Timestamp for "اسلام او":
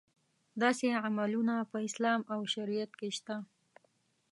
1.87-2.39